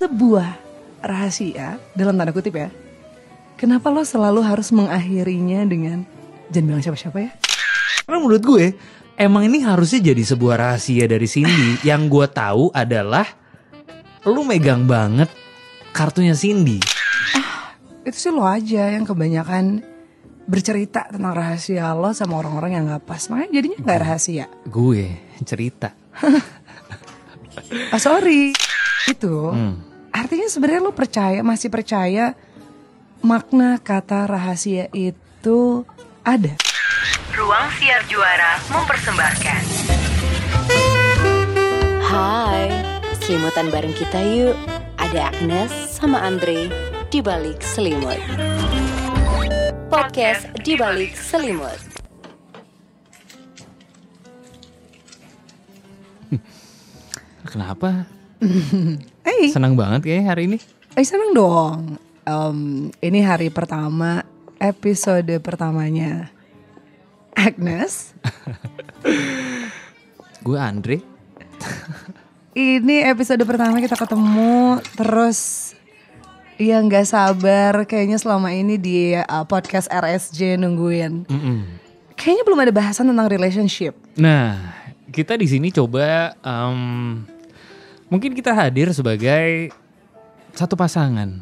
[0.00, 0.56] sebuah
[1.04, 2.72] rahasia dalam tanda kutip ya.
[3.60, 6.08] Kenapa lo selalu harus mengakhirinya dengan
[6.48, 7.30] jangan bilang siapa-siapa ya?
[8.08, 8.66] Karena menurut gue
[9.20, 11.76] emang ini harusnya jadi sebuah rahasia dari Cindy.
[11.88, 13.28] Yang gue tahu adalah
[14.24, 15.28] lu megang banget
[15.92, 16.80] kartunya Cindy.
[18.00, 19.84] Itu sih lo aja yang kebanyakan
[20.48, 23.28] bercerita tentang rahasia lo sama orang-orang yang gak pas.
[23.28, 24.48] Makanya jadinya gak rahasia.
[24.64, 25.12] Gue
[25.44, 25.92] cerita.
[27.92, 28.56] Ah sorry.
[29.06, 29.89] Itu Hmm.
[30.10, 32.34] Artinya sebenarnya lo percaya, masih percaya
[33.20, 35.84] makna kata rahasia itu
[36.24, 36.56] ada.
[37.30, 39.62] Ruang Siar Juara mempersembahkan
[42.10, 42.66] Hai,
[43.22, 44.58] selimutan bareng kita yuk.
[44.98, 46.66] Ada Agnes sama Andre
[47.06, 48.18] di balik selimut.
[49.86, 51.78] Podcast di balik selimut.
[57.46, 58.10] Kenapa?
[59.20, 60.58] Eh, Senang banget kayak hari ini.
[60.92, 61.96] eh seneng dong.
[62.24, 64.24] Em, ini hari pertama,
[64.56, 66.28] episode pertamanya.
[67.30, 68.10] Agnes,
[70.44, 70.98] Gue Andre.
[72.56, 75.72] ini episode pertama kita ketemu terus
[76.56, 81.28] ya nggak sabar kayaknya selama ini di uh, podcast RSJ nungguin.
[81.28, 81.58] Mm-mm.
[82.16, 83.94] Kayaknya belum ada bahasan tentang relationship.
[84.18, 84.58] Nah,
[85.08, 87.24] kita di sini coba em,
[88.10, 89.70] mungkin kita hadir sebagai
[90.52, 91.40] satu pasangan.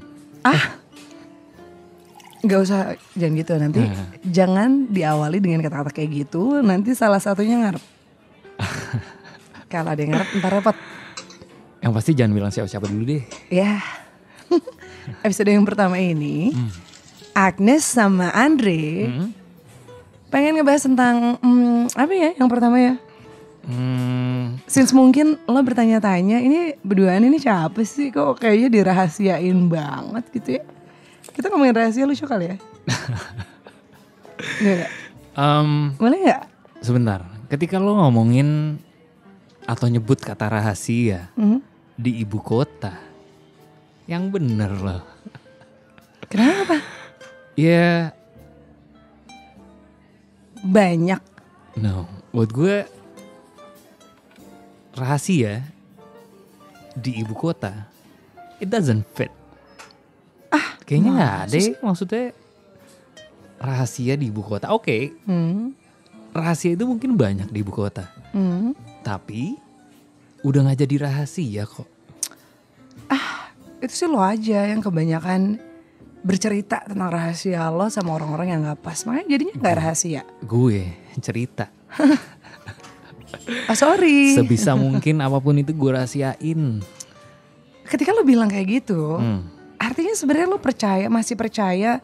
[2.38, 3.80] Nggak usah jangan gitu nanti.
[3.82, 4.14] Nah.
[4.22, 6.62] Jangan diawali dengan kata-kata kayak gitu.
[6.62, 7.82] Nanti salah satunya ngarep.
[9.72, 10.76] Kalau ada yang ngarep ntar repot.
[11.82, 13.22] Yang pasti jangan bilang siapa-siapa dulu deh.
[13.50, 13.82] Ya.
[15.26, 16.54] Episode yang pertama ini
[17.32, 19.28] Agnes sama Andre Hmm?
[20.28, 22.94] pengen ngebahas tentang hmm, apa ya yang pertama ya?
[23.68, 30.48] Hmm, Since mungkin lo bertanya-tanya ini berduaan ini siapa sih kok kayaknya dirahasiain banget gitu
[30.56, 30.64] ya?
[31.28, 32.56] Kita ngomongin rahasia lucu kali ya?
[34.58, 34.90] Nggak,
[35.34, 36.42] em, boleh nggak?
[36.80, 37.20] sebentar.
[37.48, 38.80] Ketika lo ngomongin
[39.64, 41.60] atau nyebut kata rahasia Mhm.
[41.92, 42.96] di ibu kota,
[44.08, 45.04] yang bener loh.
[46.24, 46.80] Kenapa?
[47.52, 48.16] Ya,
[50.58, 51.20] Banyak.
[51.76, 52.08] no.
[52.30, 52.76] Buat gue
[54.98, 55.62] rahasia
[56.92, 57.86] di ibu kota,
[58.58, 59.30] it doesn't fit.
[60.50, 61.56] Ah, kayaknya nggak ada.
[61.56, 62.24] ya, Maksudnya
[63.58, 64.70] rahasia di ibu kota.
[64.70, 65.74] Oke, Hmm.
[66.30, 68.74] rahasia itu mungkin banyak di ibu kota, Hmm.
[69.00, 69.54] tapi
[70.42, 71.86] udah nggak jadi rahasia kok.
[73.78, 75.62] Itu sih lo aja yang kebanyakan
[76.26, 79.06] bercerita tentang rahasia lo sama orang-orang yang gak pas.
[79.06, 80.22] Makanya jadinya gak rahasia.
[80.42, 81.70] Gue cerita
[83.64, 84.34] Ah sorry.
[84.34, 86.80] sebisa mungkin apa pun itu gue rahasiain.
[87.84, 89.48] Ketika lo bilang kayak gitu, Hmm.
[89.76, 92.00] artinya sebenarnya lo percaya, masih percaya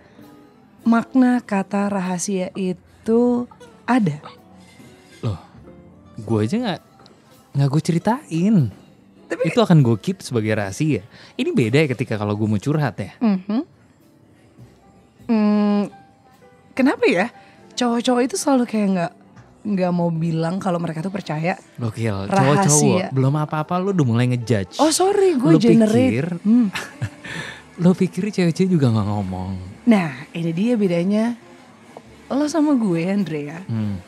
[0.81, 3.45] makna kata rahasia itu
[3.85, 4.21] ada.
[5.21, 5.41] Loh,
[6.17, 6.81] gue aja nggak
[7.55, 8.57] nggak gue ceritain.
[9.25, 11.01] Tapi- itu akan gue keep sebagai rahasia.
[11.35, 13.13] Ini beda ya ketika kalau gue mau curhat ya.
[13.19, 13.61] Mhm.
[15.25, 15.83] Hmm,
[16.73, 17.33] kenapa ya?
[17.75, 19.13] Cowok-cowok itu selalu kayak nggak
[19.65, 21.57] nggak mau bilang kalau mereka tuh percaya.
[21.81, 24.77] Gokil, cowok-cowok belum apa-apa lu udah mulai ngejudge.
[24.77, 26.13] Oh sorry, gue generate.
[26.13, 26.69] pikir, Hmm.
[27.83, 29.53] lo pikir cewek-cewek juga nggak ngomong.
[29.89, 31.35] Nah, ini dia bedanya
[32.29, 33.65] lo sama gue, Andrea.
[33.65, 33.99] Hmm.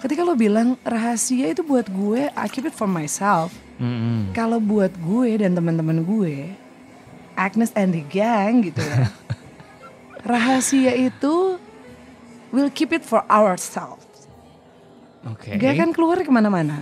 [0.00, 3.52] Ketika lo bilang rahasia itu buat gue, I keep it for myself.
[3.76, 4.32] Mm-mm.
[4.32, 6.56] Kalau buat gue dan teman-teman gue,
[7.36, 9.08] Agnes and the gang gitu ya.
[10.24, 11.56] rahasia itu
[12.52, 14.04] we'll keep it for ourselves.
[15.28, 15.56] Oke.
[15.56, 16.80] Gak akan keluar ke mana-mana.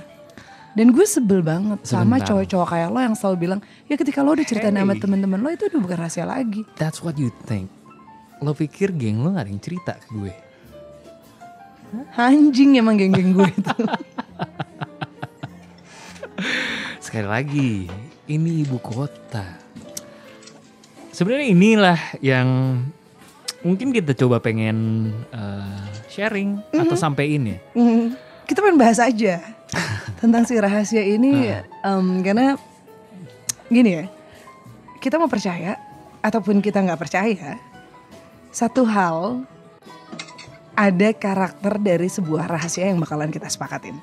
[0.73, 2.27] Dan gue sebel banget sama Sebentar.
[2.31, 3.61] cowok-cowok kayak lo yang selalu bilang,
[3.91, 5.03] ya ketika lo udah ceritain sama Hey.
[5.03, 6.63] teman-teman lo itu udah bukan rahasia lagi.
[6.79, 7.67] That's what you think.
[8.39, 10.33] Lo pikir geng lo gak ada yang cerita ke gue?
[12.15, 13.75] Anjing emang geng-geng gue itu.
[17.01, 17.71] Sekali lagi,
[18.29, 19.59] ini ibu kota.
[21.11, 22.49] Sebenarnya inilah yang
[23.65, 27.59] mungkin kita coba pengen eh, sharing atau sampein ya.
[27.75, 28.15] Hmm,
[28.49, 29.45] kita pengen bahas aja
[30.21, 31.53] tentang si rahasia ini
[31.85, 32.57] em, karena
[33.69, 34.05] gini ya
[34.99, 35.77] kita mau percaya
[36.25, 37.61] ataupun kita nggak percaya
[38.51, 39.45] satu hal
[40.73, 43.99] ada karakter dari sebuah rahasia yang bakalan kita sepakatin.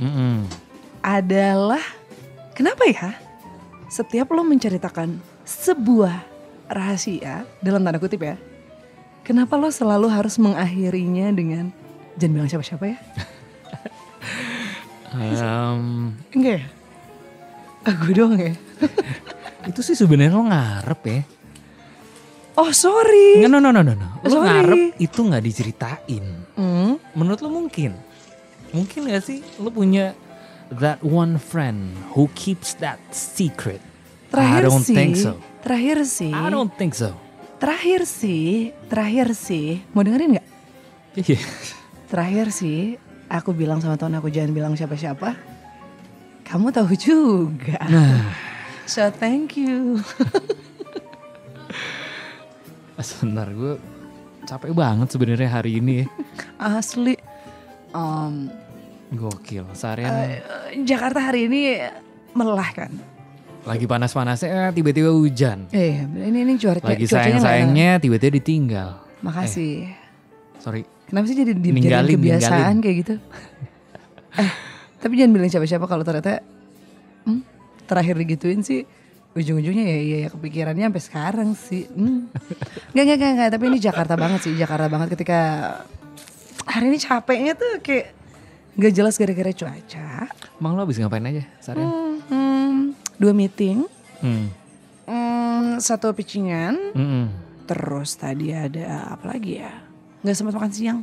[0.00, 0.46] Mm-mm.
[1.04, 1.82] adalah
[2.56, 3.18] kenapa ya?
[3.90, 6.30] Setiap lo menceritakan sebuah
[6.70, 8.38] rahasia dalam tanda kutip ya
[9.26, 11.74] kenapa lo selalu harus mengakhirinya dengan
[12.14, 12.98] jangan bilang siapa-siapa ya
[15.14, 16.64] Em, enggak ya
[17.82, 18.54] aku doang ya
[19.68, 21.20] Itu sih sebenarnya lo ngarep ya.
[22.56, 23.40] Oh sorry.
[23.44, 24.08] Nggak, no, no, no, no, no.
[24.24, 24.48] Lo Sorry.
[24.48, 26.24] ngarep itu nggak diceritain.
[26.56, 26.96] Hmm.
[27.12, 27.92] Menurut lo mungkin?
[28.72, 30.16] Mungkin gak sih lo punya
[30.80, 33.84] that one friend who keeps that secret?
[34.32, 34.96] Terakhir I don't sih.
[34.96, 35.36] think so.
[35.60, 36.32] Terakhir sih.
[36.32, 37.12] I don't think so.
[37.60, 38.72] Terakhir sih.
[38.88, 39.84] Terakhir sih.
[39.92, 40.46] Mau dengerin nggak?
[41.20, 41.38] Iya.
[42.08, 42.96] Terakhir sih.
[43.30, 45.38] Aku bilang sama teman aku jangan bilang siapa-siapa.
[46.42, 47.78] Kamu tahu juga.
[47.86, 48.26] Nah,
[48.90, 50.02] So thank you.
[53.00, 53.80] sebentar gue
[54.44, 56.10] capek banget sebenarnya hari ini.
[56.58, 57.14] Asli.
[57.94, 58.50] Um,
[59.14, 59.62] Gokil.
[59.78, 60.42] Seharian eh,
[60.82, 61.78] Jakarta hari ini
[62.34, 62.90] melelahkan.
[63.60, 65.70] lagi panas-panasnya eh, tiba-tiba hujan.
[65.70, 69.06] Eh, ini ini cuaca Lagi sayang-sayangnya tiba-tiba ditinggal.
[69.22, 69.86] Makasih.
[70.58, 70.82] Sorry.
[71.10, 72.78] Kenapa sih jadi di, Ninggalin, jadi kebiasaan ninggalin.
[72.78, 73.14] kayak gitu?
[74.38, 74.50] eh,
[74.96, 76.38] tapi jangan bilang siapa-siapa kalau ternyata
[77.26, 77.40] hmm,
[77.84, 78.86] terakhir digituin sih
[79.30, 81.86] ujung-ujungnya ya iya ya kepikirannya sampai sekarang sih.
[81.86, 82.30] Hmm.
[82.90, 85.38] Gak, gak, gak, gak, tapi ini Jakarta banget sih, Jakarta banget ketika
[86.64, 88.14] hari ini capeknya tuh kayak
[88.74, 90.30] gak jelas gara-gara cuaca.
[90.56, 91.86] Emang lo habis ngapain aja seharian?
[91.86, 92.74] Hmm, hmm,
[93.16, 93.82] dua meeting,
[94.18, 94.46] Hmm.
[95.06, 97.26] hmm, satu pitchingan, Mm-mm.
[97.64, 99.70] Terus tadi ada apa lagi ya?
[100.20, 101.00] Nggak sempat makan siang.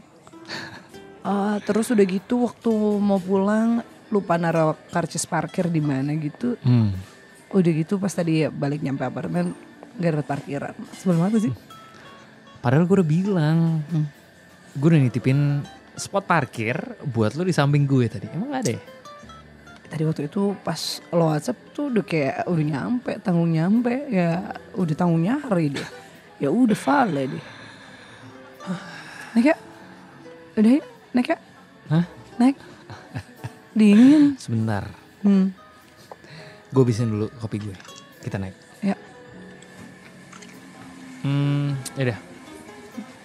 [1.28, 2.72] Eh, terus udah gitu waktu
[3.04, 6.56] mau pulang lupa naruh karcis parkir di mana gitu.
[6.64, 6.96] Hmm.
[7.52, 9.52] Udah gitu pas tadi balik nyampe apartemen
[10.00, 10.76] nggak dapat parkiran.
[10.96, 11.52] Sebelum apa sih?
[12.64, 13.84] Padahal gue udah bilang,
[14.72, 15.62] gue udah nitipin
[16.00, 16.78] spot parkir
[17.12, 18.32] buat lo di samping gue tadi.
[18.32, 18.84] Emang gak ada ya?
[19.88, 24.96] Tadi waktu itu pas lo WhatsApp tuh udah kayak udah nyampe, tanggung nyampe ya udah
[24.96, 25.90] tanggung nyari deh.
[26.40, 27.46] Ya udah vale deh.
[29.38, 29.58] Naik ya?
[30.58, 30.84] Udah ya?
[31.14, 31.38] Naik ya?
[31.94, 32.06] Hah?
[32.42, 32.58] Naik?
[33.78, 34.34] Dingin.
[34.42, 34.90] Sebentar,
[35.22, 35.54] Hmm.
[36.74, 37.78] gue habisin dulu kopi gue.
[38.26, 38.58] Kita naik.
[38.82, 38.98] Ya.
[41.22, 42.18] Hmm, yaudah.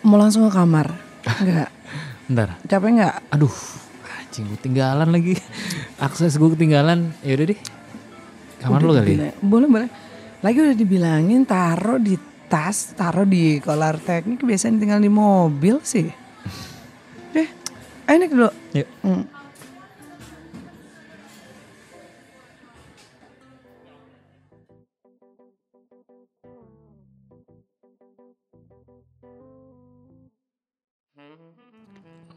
[0.04, 0.92] Mau langsung ke kamar?
[1.40, 1.72] Enggak.
[2.28, 2.60] Bentar.
[2.68, 3.14] Capek enggak?
[3.32, 3.56] Aduh,
[4.04, 5.40] anjing gue ketinggalan lagi.
[5.96, 7.16] Akses gue ketinggalan.
[7.24, 7.60] Yaudah deh.
[8.60, 9.32] Kamar lo kali ya?
[9.40, 9.88] Boleh, boleh.
[10.44, 12.20] Lagi udah dibilangin taruh di
[12.52, 14.44] tas, taruh di kolar teknik.
[14.44, 16.12] Biasanya tinggal di mobil sih.
[17.32, 17.48] Deh,
[18.04, 18.50] ayo naik dulu.
[18.76, 18.88] Yuk.
[19.00, 19.24] Hmm.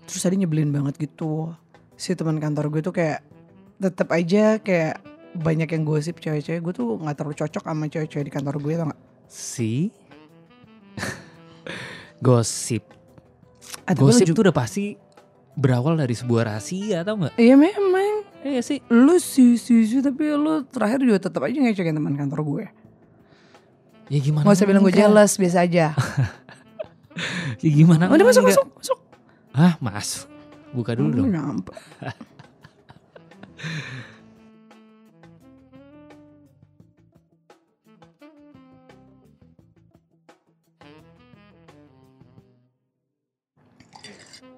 [0.07, 1.51] Terus tadi nyebelin banget gitu.
[1.99, 3.19] Si teman kantor gue tuh kayak
[3.83, 5.03] tetap aja kayak
[5.35, 8.87] banyak yang gosip cewek-cewek gue tuh nggak terlalu cocok sama cewek-cewek di kantor gue tau
[8.87, 9.01] gak?
[9.27, 9.91] Si
[12.25, 12.83] gosip.
[13.85, 14.97] Lu Gosip tuh udah pasti
[15.53, 17.37] berawal dari sebuah rahasia tau nggak?
[17.37, 18.25] Iya memang.
[18.41, 18.81] Iya sih.
[18.89, 22.65] Lu sih sih sih tapi lu terakhir juga tetap aja ngecekin teman kantor gue.
[24.09, 24.45] Ya gimana?
[24.49, 25.93] Gak usah bilang gue jealous biasa aja.
[27.63, 28.11] Ya gimana?
[28.11, 28.99] Udah masuk masuk masuk.
[29.55, 30.27] Hah masuk.
[30.75, 31.31] Buka dulu dong.
[31.31, 31.71] nyampe.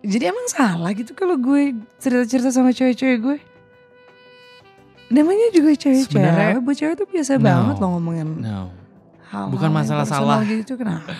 [0.07, 3.37] Jadi emang salah gitu kalau gue cerita-cerita sama cewek-cewek gue.
[5.09, 6.63] Namanya juga cewek-cewek.
[6.63, 7.43] Buat cewek tuh biasa No.
[7.43, 8.71] banget loh ngomongin No.
[9.27, 10.39] hal-hal bukan yang masalah salah.
[10.43, 11.11] gitu kenapa?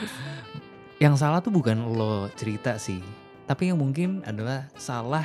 [0.98, 2.98] Yang salah tuh bukan lo cerita sih.
[3.46, 5.22] Tapi yang mungkin adalah salah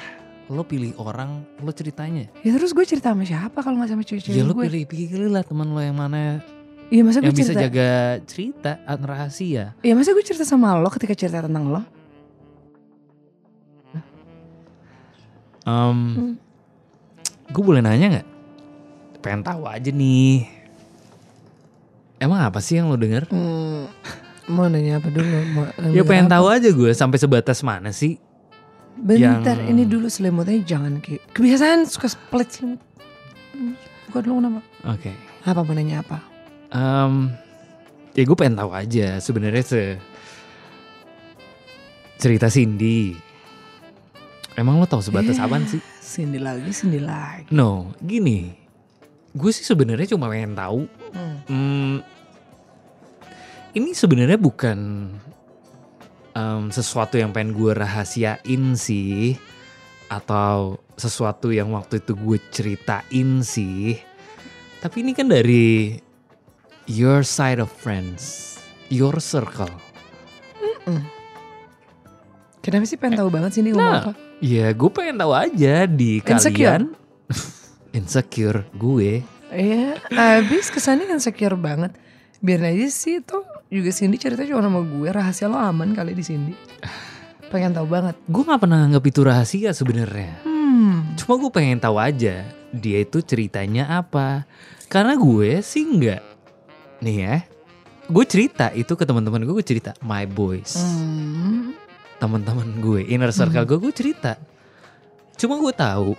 [0.47, 2.29] lo pilih orang lo ceritanya.
[2.43, 4.69] Ya terus gue cerita sama siapa kalau gak sama cewek-cewek ya lo gue?
[4.69, 6.45] pilih-pilih lah teman lo yang mana
[6.87, 7.63] Iya masa gue yang bisa cerita.
[7.65, 7.89] jaga
[8.27, 9.73] cerita ah, rahasia.
[9.81, 11.81] Iya masa gue cerita sama lo ketika cerita tentang lo?
[15.63, 16.35] Em, Hmm.
[17.49, 18.29] Gue boleh nanya nggak?
[19.21, 20.49] Pengen tahu aja nih.
[22.17, 23.27] Emang apa sih yang lo denger?
[23.29, 23.87] Hmm,
[24.49, 25.27] mau nanya apa dulu?
[25.53, 25.67] Mau,
[25.97, 28.17] Ya pengen tahu aja gue sampai sebatas mana sih?
[28.95, 32.81] Bentar, yang- ini dulu selimutnya jangan ke kebiasaan suka split selimut.
[34.07, 34.61] Buka dulu kenapa?
[34.87, 35.13] Oke.
[35.43, 36.19] Apa mau nanya apa?
[36.69, 37.33] Em,
[38.13, 39.83] ya gue pengen tahu aja sebenarnya se
[42.17, 43.17] cerita Cindy.
[44.53, 45.43] Emang lo tahu sebatas Eh.
[45.43, 45.81] apaan sih?
[45.99, 47.49] Cindy lagi, Cindy lagi.
[47.49, 48.53] No, gini.
[49.33, 50.85] Gue sih sebenarnya cuma pengen tahu.
[51.13, 51.37] Hmm.
[51.49, 51.95] hmm,
[53.73, 55.09] ini sebenarnya bukan
[56.33, 59.41] em, sesuatu yang pengen gue rahasiain sih,
[60.09, 63.97] atau sesuatu yang waktu itu gue ceritain sih.
[64.85, 65.97] Tapi ini kan dari
[66.85, 68.57] your side of friends,
[68.93, 69.73] your circle.
[72.61, 74.13] Kenapa sih pengen tahu banget sih ini ngomong Nah, apa?
[74.43, 76.83] Ya gue pengen tahu aja di Insecure?
[76.83, 76.85] kalian
[77.99, 79.23] insecure gue
[79.53, 81.93] Iya, abis kesannya insecure banget.
[82.41, 86.25] Biarin aja sih tuh juga Cindy cerita cuma sama gue rahasia lo aman kali di
[86.25, 86.57] Cindy.
[87.53, 88.17] Pengen tahu banget.
[88.27, 90.41] Gue nggak pernah anggap itu rahasia sebenarnya.
[90.41, 91.15] Hmm.
[91.21, 94.49] Cuma gue pengen tahu aja dia itu ceritanya apa.
[94.89, 96.23] Karena gue sih nggak.
[97.05, 97.37] Nih ya,
[98.09, 101.62] gue cerita itu ke teman-teman gue, gue cerita my boys, Hmm.
[102.23, 104.39] Teman-teman gue, inner circle gue, gue cerita.
[105.35, 106.15] Cuma gue tahu,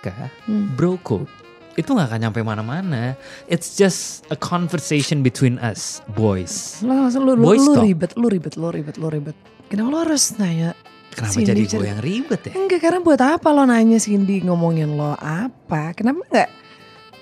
[0.00, 0.76] kah, Hmm.
[0.76, 1.32] bro code
[1.74, 3.14] itu nggak akan nyampe mana-mana.
[3.46, 6.82] It's just a conversation between us boys.
[6.82, 7.84] Lo, lu, lu, Boys lu talk.
[7.86, 9.36] ribet, lu ribet, lu ribet, lu ribet.
[9.70, 10.74] Kenapa lo harus nanya?
[11.08, 12.52] Kenapa Cindy jadi gue yang ribet ya?
[12.52, 15.94] Enggak, karena buat apa lo nanya Cindy ngomongin lo apa?
[15.94, 16.50] Kenapa enggak?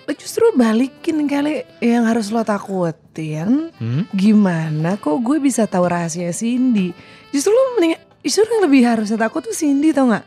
[0.06, 3.74] Lo justru balikin kali yang harus lo takutin.
[3.74, 4.06] Hmm?
[4.14, 6.94] Gimana kok gue bisa tahu rahasia Cindy?
[7.34, 10.22] Justru lo mending, justru yang lebih harus takut tuh Cindy tau gak?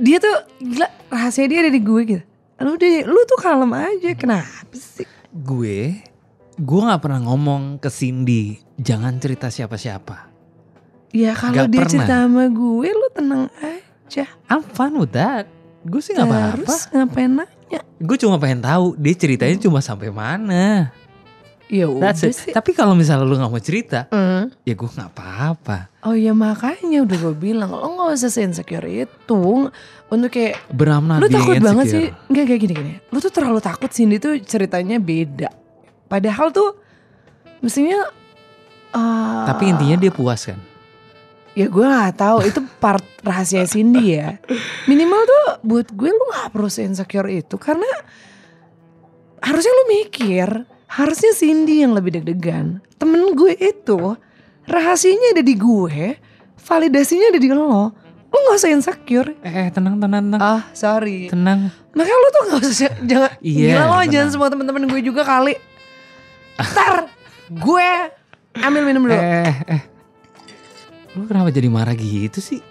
[0.00, 2.24] Dia tuh gila rahasia dia ada di gue gitu.
[2.58, 4.10] Lu deh, lu tuh kalem aja.
[4.16, 5.04] Kenapa sih?
[5.30, 6.00] Gue,
[6.56, 10.26] gue nggak pernah ngomong ke Cindy, jangan cerita siapa-siapa.
[11.12, 11.92] Ya kalau Nggak dia pernah.
[11.92, 14.24] cerita sama gue, lu tenang aja.
[14.48, 15.46] I'm fine with that.
[15.84, 16.64] Gue sih nggak apa-apa.
[16.64, 17.32] Terus ngapain
[17.68, 17.80] nanya?
[18.00, 20.88] Gue cuma pengen tahu dia ceritanya cuma sampai mana.
[21.68, 22.32] Ya udah sih.
[22.48, 24.48] Tapi kalau misalnya lu nggak mau cerita, Hmm.
[24.64, 25.92] ya gue nggak apa-apa.
[26.00, 29.68] Oh ya makanya udah gue bilang lo gak usah insecure itu
[30.08, 32.92] untuk kayak Beramah lu takut banget sih nggak kayak gini gini.
[33.12, 35.52] Lu tuh terlalu takut Cindy tuh ceritanya beda.
[36.08, 36.72] Padahal tuh
[37.60, 38.00] mestinya
[38.96, 40.56] eh, Tapi intinya dia puas kan.
[41.58, 44.38] Ya gue nggak tahu itu part rahasia Cindy ya.
[44.86, 47.88] Minimal tuh buat gue lu gak perlu insecure itu karena
[49.42, 50.48] harusnya lu mikir
[50.86, 52.78] harusnya Cindy yang lebih deg-degan.
[52.94, 54.14] Temen gue itu
[54.70, 56.14] rahasianya ada di gue,
[56.62, 57.90] validasinya ada di lo.
[58.28, 59.34] Lu gak usah insecure.
[59.42, 60.40] Eh tenang tenang tenang.
[60.40, 61.26] Ah sorry.
[61.26, 61.74] Tenang.
[61.90, 64.10] Makanya lu tuh gak usah jangan Iya, gila lo tenang.
[64.14, 65.58] jangan semua temen-temen gue juga kali.
[66.54, 67.10] Ntar
[67.50, 67.90] gue
[68.58, 69.16] ambil minum dulu.
[69.18, 69.82] Eh eh.
[71.18, 72.62] Lu kenapa jadi marah gitu sih?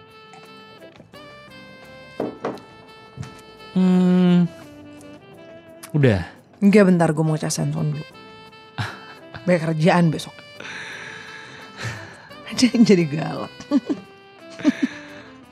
[3.75, 4.48] Hmm.
[5.92, 6.24] Udah.
[6.63, 8.06] Enggak bentar gue mau cas handphone dulu.
[9.46, 10.32] Banyak kerjaan besok.
[12.58, 13.54] Jadi jadi galak.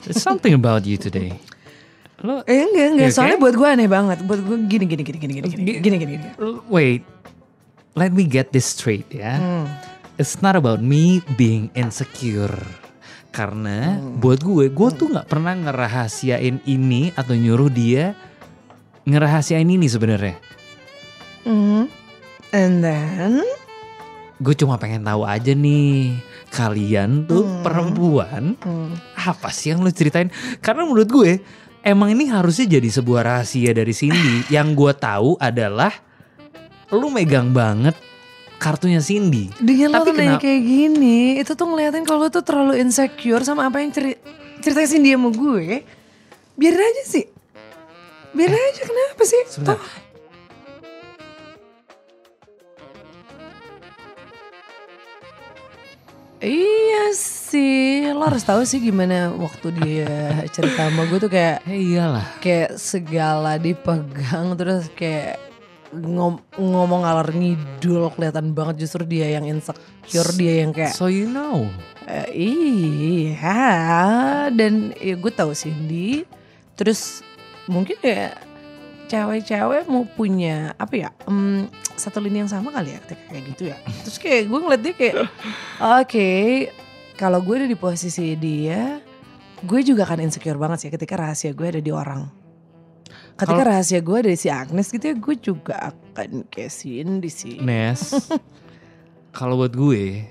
[0.02, 1.36] There's something about you today.
[2.24, 3.44] Lo Eh enggak enggak You soalnya okay?
[3.46, 4.18] buat gue aneh banget.
[4.24, 6.12] Buat gue gini gini gini gini gini gini Gi- gini gini.
[6.16, 6.28] gini.
[6.66, 7.04] wait.
[7.94, 9.36] Let me get this straight ya.
[9.36, 9.66] Hmm.
[10.16, 12.56] It's not about me being insecure.
[13.36, 14.16] Karena Hmm.
[14.16, 18.16] buat gue, gue tuh nggak pernah ngerahasiain ini atau nyuruh dia
[19.04, 20.40] ngerahasiain ini sebenarnya.
[21.44, 21.84] Hmm.
[22.56, 23.44] And then
[24.36, 26.20] Gue cuma pengen tahu aja nih,
[26.52, 27.64] kalian tuh Hmm.
[27.64, 29.16] perempuan hmm.
[29.16, 30.28] apa sih yang lu ceritain?
[30.60, 31.40] Karena menurut gue
[31.80, 34.44] emang ini harusnya jadi sebuah rahasia dari Cindy.
[34.54, 35.88] yang gue tahu adalah
[36.92, 37.96] lu megang banget
[38.56, 39.52] kartunya Cindy.
[39.56, 42.80] Dengan lo Tapi tuh nanya kenapa- kayak gini, itu tuh ngeliatin kalau lo tuh terlalu
[42.80, 44.16] insecure sama apa yang ceri
[44.58, 45.84] ceritain dia sama gue.
[46.54, 47.24] Biarin aja sih.
[48.32, 49.42] Biarin aja kenapa sih?
[49.46, 49.76] Sebentar.
[49.76, 49.84] Toh,
[56.36, 60.12] Iya sih, lo harus tahu sih gimana waktu dia
[60.52, 62.26] cerita sama gue tuh kayak Ya iyalah.
[62.44, 65.40] kayak segala dipegang terus kayak
[65.92, 71.26] ngom- ngomong ngalor ngidul kelihatan banget justru dia yang insecure dia yang kayak So you
[71.26, 71.66] know.
[72.06, 73.62] "Eh, iya.
[74.50, 76.22] Dan ya gue tahu Cindy.
[76.74, 77.22] Terus
[77.66, 78.34] mungkin ya
[79.06, 83.62] cewek-cewek mau punya apa ya em, satu lini yang sama kali ya ketika kayak gitu
[83.70, 83.76] ya.
[84.04, 85.14] Terus kayak gue ngeliat dia kayak
[85.78, 86.30] oke
[87.14, 88.98] kalau gue ada di posisi dia
[89.56, 92.28] gue juga akan insecure banget sih ketika rahasia gue ada di orang
[93.36, 97.60] ketika Kalau- rahasia gue ada si Agnes gitu ya gue juga akan kayak Cindy sih
[97.60, 98.16] Nes.
[99.30, 100.24] kalau buat gue,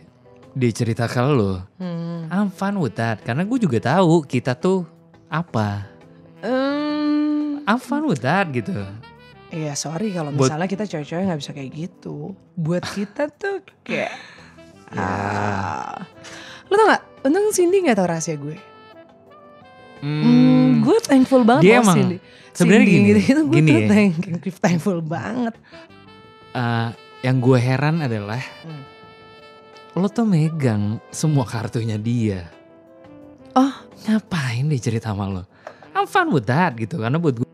[0.52, 2.28] dia cerita ke lo, hmm.
[2.28, 3.22] I'm fine with that.
[3.22, 4.82] Karena gue juga tahu kita tuh
[5.28, 5.86] apa.
[6.42, 8.74] Em, I'm fine with that gitu.
[9.48, 12.34] Iya sorry kalau Buat- misalnya kita cewek-cewek nggak bisa kayak gitu.
[12.56, 14.10] Buat kita tuh kayak
[14.90, 15.02] Ya.
[15.02, 15.94] ah.
[16.66, 17.02] Lo tau gak?
[17.22, 18.58] Untung Cindy gak tau rahasia gue.
[20.00, 23.88] Hmm, Hmm, gue thankful banget Dia emang- sebenarnya gini, gitu, itu gue tuh ya.
[23.88, 24.20] thank-
[24.60, 25.56] thankful banget.
[26.52, 26.90] eh,
[27.22, 28.84] yang gue heran adalah Hmm.
[29.94, 32.48] lo tuh megang semua kartunya dia.
[33.52, 33.72] Oh.
[34.06, 35.44] ngapain dia cerita sama lo?
[35.92, 37.48] I'm fine with that gitu karena buat gue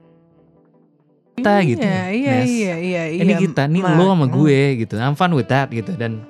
[1.33, 1.81] kita gitu.
[1.81, 2.45] Iya, iya, Nes.
[2.45, 3.21] iya, iya, iya.
[3.23, 4.97] Ini kita nih lo sama gue gitu.
[4.97, 6.25] I'm fine with that gitu dan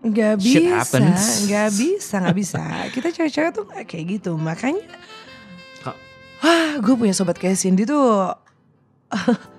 [0.00, 0.86] Gak bisa,
[1.50, 2.62] gak bisa, gak bisa.
[2.94, 4.38] Kita cewek-cewek tuh gak kayak gitu.
[4.38, 4.86] Makanya,
[6.40, 8.32] wah gue punya sobat kayak Cindy tuh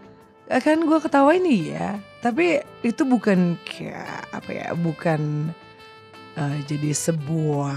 [0.47, 5.51] Kan gue ketawain iya, tapi itu bukan kayak apa ya, bukan
[6.33, 7.75] eh, jadi sebuah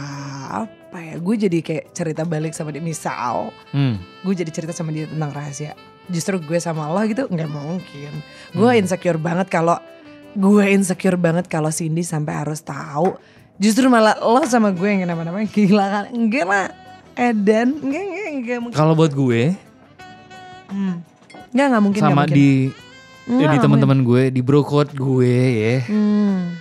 [0.62, 2.78] apa ya, gue jadi kayak cerita balik sama dia.
[2.78, 3.98] Misal, Hmm.
[4.22, 5.74] gue jadi cerita sama dia tentang rahasia.
[6.06, 8.12] Justru gue sama lo gitu nggak mungkin.
[8.54, 8.80] Gue Hmm.
[8.86, 9.74] insecure banget kalau
[10.30, 13.18] gue insecure banget kalau Cindy sampai harus tahu.
[13.58, 16.04] Justru malah lo sama gue yang nama-nama gila kan?
[16.14, 16.66] Enggak lah.
[17.12, 18.76] Edan, enggak enggak enggak mungkin.
[18.76, 19.42] Kalau buat gue
[20.66, 21.02] Hmm.
[21.50, 22.00] Enggak enggak mungkin.
[22.00, 22.36] nggak sama mungkin.
[22.36, 22.50] di
[23.22, 25.76] Nggak, di nggak teman-teman gue di bro code gue ya.
[25.84, 26.58] Hmm.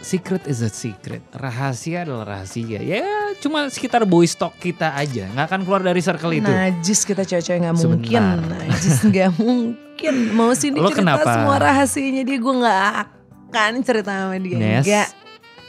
[0.00, 1.24] Secret is a secret.
[1.32, 2.76] Rahasia adalah rahasia.
[2.78, 3.00] Ya
[3.40, 5.26] cuma sekitar boys talk kita aja.
[5.26, 6.44] nggak akan keluar dari circle itu.
[6.44, 8.22] Najis kita cewek-cewek nggak mungkin.
[8.44, 10.14] Najis nggak mungkin.
[10.30, 11.30] Mau Cindy Lo cerita kenapa?
[11.32, 14.58] semua rahasianya dia gue nggak akan cerita sama dia.
[14.58, 15.08] Nes, Enggak.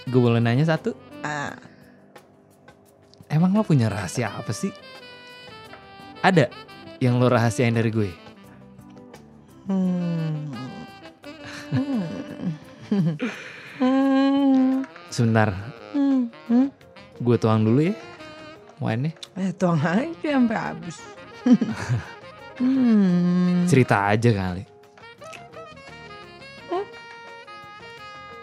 [0.04, 0.92] gue boleh nanya satu.
[1.22, 1.56] Ah.
[3.28, 4.72] Emang lo punya rahasia apa sih?
[6.22, 6.50] Ada
[7.02, 8.12] yang lo rahasiain dari gue?
[9.66, 10.54] Hmm.
[11.74, 12.04] Hmm.
[13.82, 14.74] Hmm.
[15.10, 15.50] Sebentar,
[15.92, 16.30] Hmm.
[16.48, 16.70] Hmm.
[17.18, 17.96] gue tuang dulu ya.
[18.78, 19.16] Wine-nya.
[19.40, 20.98] Eh tuang aja sampai habis.
[22.60, 23.66] hmm.
[23.72, 24.64] Cerita aja kali.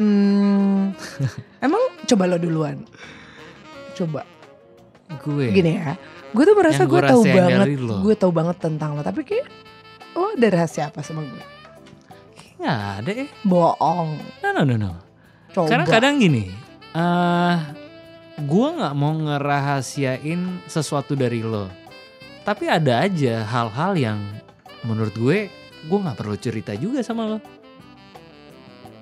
[0.01, 0.91] Hmm.
[1.63, 2.83] Emang coba lo duluan.
[3.95, 4.27] Coba.
[5.23, 5.55] Gue.
[5.55, 5.95] Gini ya.
[6.33, 7.67] Gue tuh merasa gue tahu banget.
[7.79, 9.03] Gue tahu banget tentang lo.
[9.07, 9.47] Tapi kayak
[10.19, 11.45] lo ada rahasia apa sama gue?
[12.35, 13.27] Kayaknya ada ya.
[13.47, 14.11] Bohong.
[14.43, 14.93] No, no, no, no.
[15.53, 15.69] Coba.
[15.69, 16.49] Karena kadang gini.
[16.93, 17.57] eh
[18.37, 21.69] gue nggak mau ngerahasiain sesuatu dari lo.
[22.43, 24.19] Tapi ada aja hal-hal yang
[24.83, 25.39] menurut gue
[25.83, 27.39] gue nggak perlu cerita juga sama lo.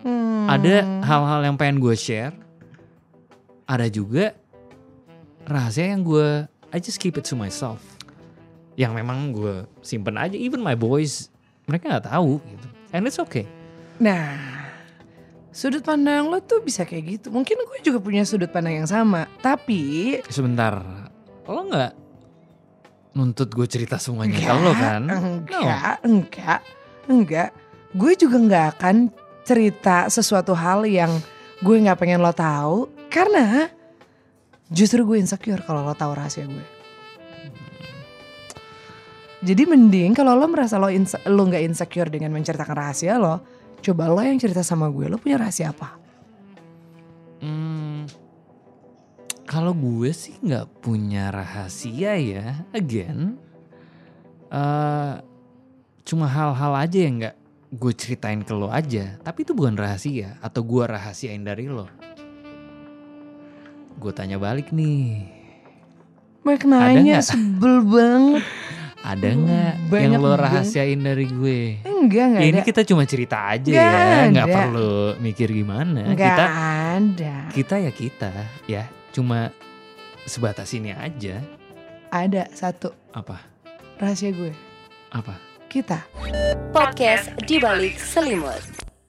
[0.05, 0.49] Hmm.
[0.49, 2.35] Ada hal-hal yang pengen gue share.
[3.71, 4.35] Ada juga
[5.51, 7.83] rahasia yang gue I just keep it to myself.
[8.79, 10.39] Yang memang gue simpen aja.
[10.39, 11.29] Even my boys
[11.67, 12.69] mereka nggak tahu gitu.
[12.95, 13.47] And it's okay.
[13.99, 14.39] Nah,
[15.51, 17.27] sudut pandang lo tuh bisa kayak gitu.
[17.35, 19.27] Mungkin gue juga punya sudut pandang yang sama.
[19.43, 20.79] Tapi Sebentar,
[21.45, 21.93] lo nggak
[23.19, 25.03] nuntut gue cerita semuanya ke lo kan?
[25.11, 26.61] Enggak, enggak,
[27.11, 27.51] enggak.
[27.91, 28.97] Gue juga nggak akan
[29.43, 31.11] cerita sesuatu hal yang
[31.61, 33.67] gue nggak pengen lo tahu karena
[34.71, 36.67] justru gue insecure kalau lo tahu rahasia gue.
[39.41, 43.41] Jadi mending kalau lo merasa lo inse- lo nggak insecure dengan menceritakan rahasia lo,
[43.81, 45.09] coba lo yang cerita sama gue.
[45.11, 45.97] Lo punya rahasia apa?
[47.41, 48.05] Hmm,
[49.49, 52.69] kalau gue sih nggak punya rahasia ya.
[52.77, 53.41] Again,
[54.53, 55.15] eh
[56.05, 57.37] cuma hal-hal aja yang nggak
[57.81, 59.17] gue ceritain ke lo aja.
[59.25, 61.89] Tapi itu bukan rahasia atau gue rahasiain dari lo.
[64.01, 65.29] Gue tanya balik nih,
[66.41, 67.23] Baik nanya nggak?
[67.23, 68.45] sebel banget.
[69.01, 71.61] ada nggak yang lo rahasiain dari gue?
[71.85, 72.67] Enggak, enggak Ya, ini ada.
[72.67, 74.57] kita cuma cerita aja Nggak ya, nggak ada.
[74.57, 76.01] perlu mikir gimana.
[76.07, 76.47] Enggak Kita
[76.97, 77.35] ada.
[77.53, 78.33] kita ya kita
[78.67, 79.53] ya, cuma
[80.25, 81.41] sebatas ini aja.
[82.09, 83.37] Ada satu Apa?
[83.97, 84.53] rahasia gue.
[85.11, 85.37] Apa?
[85.67, 86.03] Kita.
[86.71, 88.90] Podcast di balik selimut.